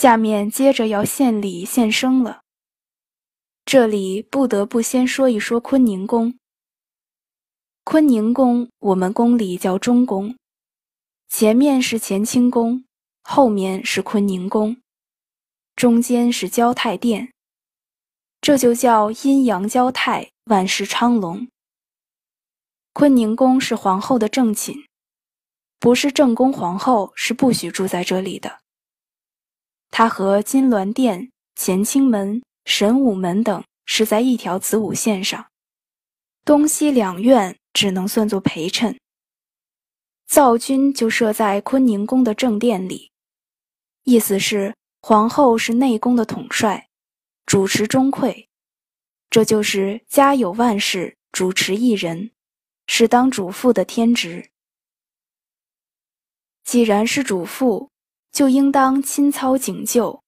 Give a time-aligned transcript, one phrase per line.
[0.00, 2.40] 下面接着要献礼献生了。
[3.66, 6.38] 这里不得不先说一说坤宁宫。
[7.84, 10.38] 坤宁宫，我们宫里叫中宫，
[11.28, 12.86] 前面是乾清宫，
[13.22, 14.78] 后面是坤宁宫，
[15.76, 17.30] 中间是交泰殿，
[18.40, 21.46] 这就叫阴阳交泰，万事昌隆。
[22.94, 24.82] 坤宁宫是皇后的正寝，
[25.78, 28.60] 不是正宫皇后是不许住在这里的。
[29.90, 35.50] 它和金銮殿、乾清门、神武门等是在一条子午线上，
[36.44, 38.98] 东西两院只能算作陪衬。
[40.26, 43.10] 灶君就设在坤宁宫的正殿里，
[44.04, 46.88] 意思是皇后是内宫的统帅，
[47.46, 48.46] 主持中馈，
[49.28, 52.30] 这就是家有万事，主持一人。
[52.92, 54.50] 是当主妇的天职。
[56.64, 57.88] 既然是主妇，
[58.32, 60.22] 就应当亲操警救，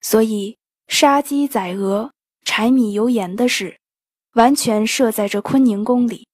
[0.00, 2.12] 所以杀鸡宰鹅、
[2.44, 3.78] 柴米油盐的事，
[4.32, 6.26] 完全设在这坤宁宫里。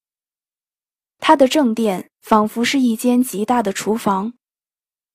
[1.19, 4.33] 他的正殿仿佛是一间极大的厨房，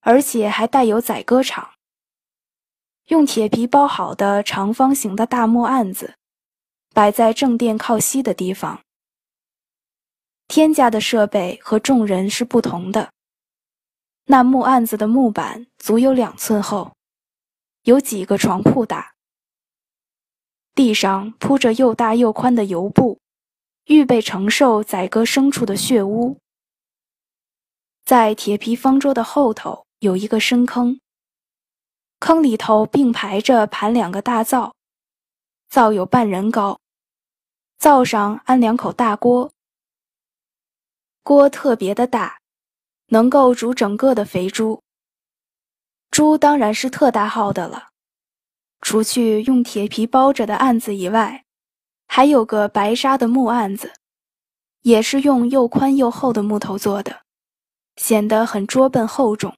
[0.01, 1.71] 而且还带有宰割场。
[3.09, 6.15] 用铁皮包好的长方形的大木案子，
[6.95, 8.81] 摆在正殿靠西的地方。
[10.49, 13.13] 天家的设备和众人是不同的。
[14.29, 16.97] 那木案子的木板足有两寸厚，
[17.83, 19.15] 有几个床铺大。
[20.75, 23.21] 地上铺着又大又宽的油布，
[23.85, 26.39] 预备承受宰割牲畜的血污。
[28.05, 31.01] 在铁皮方桌的后头有一个深坑，
[32.19, 34.75] 坑里头并排着盘两个大灶，
[35.69, 36.81] 灶有半人高，
[37.79, 39.53] 灶上安两口大锅。
[41.23, 42.39] 锅特别的大，
[43.09, 44.83] 能够煮整个的肥猪。
[46.11, 47.89] 猪当然是特大号的了。
[48.81, 51.45] 除去用铁皮包着的案子以外，
[52.07, 53.93] 还有个白纱的木案子，
[54.83, 57.23] 也是用又宽又厚的木头做的，
[57.97, 59.57] 显得很拙笨厚重，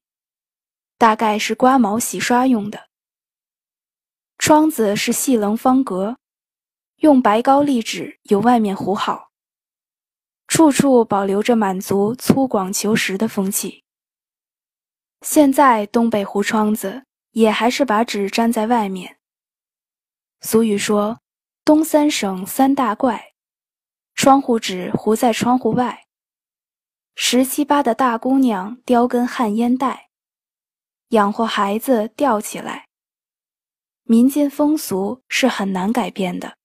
[0.96, 2.88] 大概是刮毛洗刷用的。
[4.38, 6.16] 窗子是细棱方格，
[6.98, 9.27] 用白高丽纸由外面糊好。
[10.58, 13.84] 处处保留着满族粗犷求实的风气。
[15.20, 19.18] 现在东北糊窗子也还是把纸粘在外面。
[20.40, 21.20] 俗语说
[21.64, 23.34] ：“东三省三大怪，
[24.16, 26.06] 窗户纸糊在窗户外。
[27.14, 30.08] 十七八的大姑娘叼根旱烟袋，
[31.10, 32.88] 养活孩子吊起来。
[34.02, 36.57] 民间风俗是很难改变的。”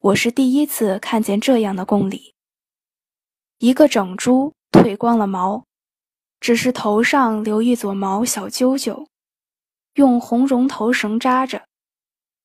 [0.00, 2.34] 我是第一次看见这样的宫礼。
[3.58, 5.64] 一个整猪褪光了毛，
[6.38, 9.08] 只是头上留一撮毛小揪揪，
[9.94, 11.66] 用红绒头绳扎着，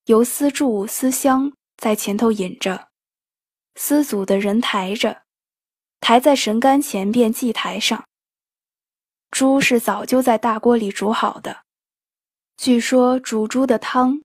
[0.06, 2.88] 由丝柱丝香在前头引着，
[3.74, 5.22] 丝组的人抬着，
[6.00, 8.04] 抬在神杆前边祭台上。
[9.30, 11.64] 猪是早就在大锅里煮好的，
[12.56, 14.22] 据说煮猪的汤。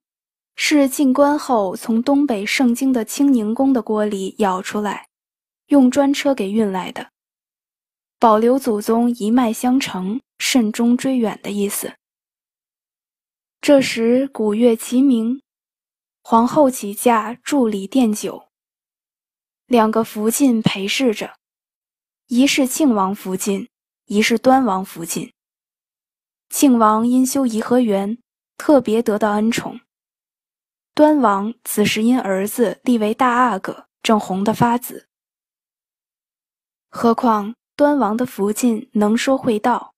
[0.60, 5.08] 是进关后从东北盛京的清宁宫的锅里舀出来，
[5.68, 7.12] 用专车给运来的，
[8.20, 11.94] 保留祖宗一脉相承、慎终追远的意思。
[13.62, 15.42] 这时鼓乐齐鸣，
[16.24, 18.48] 皇后起驾助礼奠酒，
[19.68, 21.36] 两个福晋陪侍着，
[22.26, 23.70] 一是庆王福晋，
[24.06, 25.32] 一是端王福晋。
[26.50, 28.18] 庆王因修颐和园，
[28.58, 29.80] 特别得到恩宠。
[30.98, 35.08] 端王此时因儿子立为大阿哥，正红得发紫。
[36.90, 39.94] 何况端王的福晋能说会道，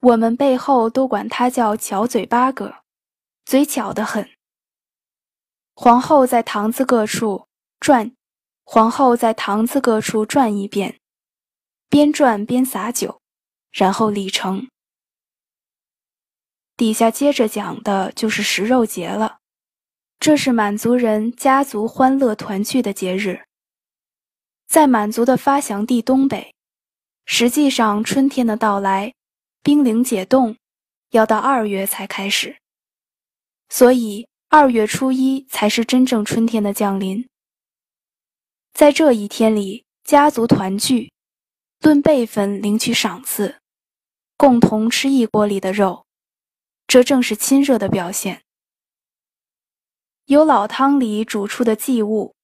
[0.00, 2.78] 我们背后都管他叫巧嘴八哥，
[3.44, 4.28] 嘴巧得很。
[5.76, 7.46] 皇后在堂子各处
[7.78, 8.12] 转，
[8.64, 10.98] 皇后在堂子各处转一遍，
[11.88, 13.20] 边转边洒酒，
[13.70, 14.66] 然后礼成。
[16.76, 19.38] 底下接着讲的就是食肉节了。
[20.20, 23.44] 这是满族人家族欢乐团聚的节日。
[24.66, 26.54] 在满族的发祥地东北，
[27.24, 29.14] 实际上春天的到来，
[29.62, 30.56] 冰凌解冻，
[31.10, 32.58] 要到二月才开始，
[33.68, 37.26] 所以二月初一才是真正春天的降临。
[38.74, 41.12] 在这一天里，家族团聚，
[41.80, 43.60] 论辈分领取赏赐，
[44.36, 46.04] 共同吃一锅里的肉，
[46.88, 48.42] 这正是亲热的表现。
[50.28, 52.34] 由老汤里煮出的祭物，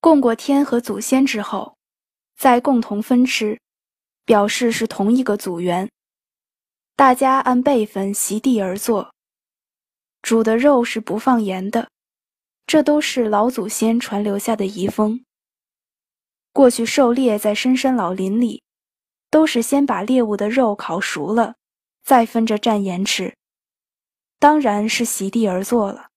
[0.00, 1.76] 供过天和祖先之后，
[2.36, 3.60] 再共同分吃，
[4.24, 5.88] 表示是同一个组员。
[6.96, 9.14] 大家按辈分席地而坐。
[10.20, 11.88] 煮的肉是不放盐的，
[12.66, 15.24] 这都是老祖先传留下的遗风。
[16.52, 18.64] 过去狩猎在深山老林里，
[19.30, 21.54] 都是先把猎物的肉烤熟了，
[22.02, 23.36] 再分着蘸盐吃，
[24.40, 26.08] 当然是席地而坐了。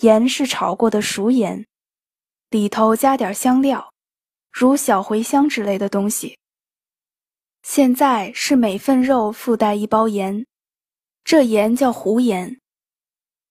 [0.00, 1.66] 盐是炒过的熟盐，
[2.48, 3.92] 里头加点香料，
[4.50, 6.38] 如小茴香之类的东西。
[7.62, 10.46] 现在是每份肉附带一包盐，
[11.22, 12.58] 这盐叫胡盐。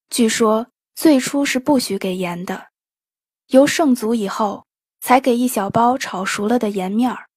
[0.09, 2.69] 据说最初是不许给盐的，
[3.49, 4.65] 由圣祖以后
[5.01, 7.27] 才给一小包炒熟了的盐面儿。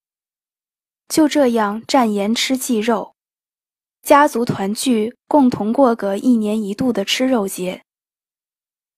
[1.09, 3.15] 就这样蘸盐吃祭肉，
[4.01, 7.83] 家族团聚，共同过个一年一度的吃肉节。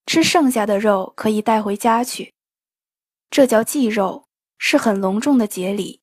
[0.06, 2.34] 吃剩下的肉可以带回家去，
[3.30, 4.28] 这叫祭肉，
[4.58, 6.00] 是很隆重的节礼。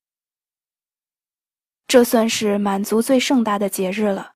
[1.86, 4.32] 这算是满族最盛大的节日了，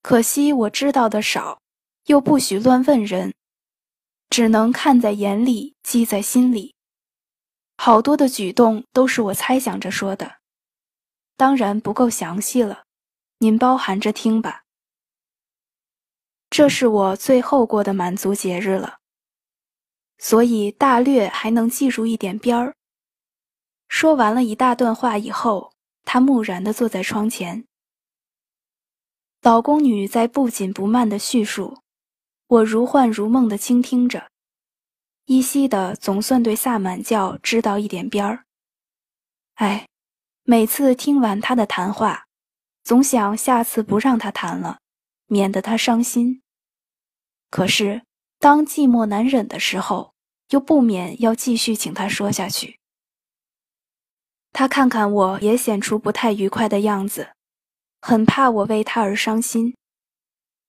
[0.00, 1.60] 可惜我知道的少，
[2.06, 3.34] 又不许乱问人，
[4.30, 6.74] 只能看在眼里，记在心里。
[7.76, 10.36] 好多的举动都是我猜想着说的，
[11.36, 12.84] 当然不够详细了，
[13.38, 14.61] 您包含着听吧。
[16.52, 18.98] 这是我最后过的满族节日了，
[20.18, 22.76] 所以大略还能记住一点边儿。
[23.88, 25.72] 说完了一大段话以后。
[26.04, 27.64] 他木然地坐在窗前，
[29.40, 31.78] 老宫女在不紧不慢地叙述，
[32.48, 34.28] 我如幻如梦地倾听着，
[35.26, 38.44] 依稀的总算对萨满教知道一点边儿。
[39.54, 39.86] 哎，
[40.42, 42.24] 每次听完他的谈话，
[42.82, 44.80] 总想下次不让他谈了，
[45.32, 46.42] 免得他伤心。
[47.48, 48.02] 可是
[48.38, 50.12] 当寂寞难忍的时候，
[50.50, 52.78] 又不免要继续请他说下去。
[54.52, 57.32] 他看看我，也显出不太愉快的样子，
[58.02, 59.74] 很怕我为他而伤心，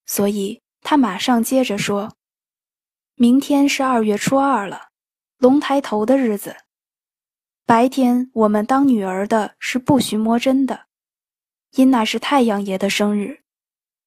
[0.06, 2.16] 所以他马上接着说
[3.16, 4.88] ：“明天是二月初二了，
[5.40, 6.56] 龙抬头的日子。
[7.66, 10.86] 白天我们当女儿的是不许摸针的，
[11.72, 13.43] 因那是太阳爷的生日，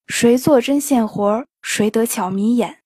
[0.06, 2.82] 谁做针线活，谁得巧迷眼。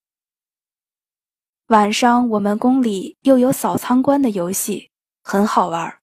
[1.66, 4.90] 晚上我们宫里又有扫仓官的游戏，
[5.22, 5.98] 很好玩。”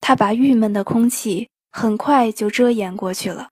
[0.00, 3.48] 他把郁闷的空气很快就遮掩过去了。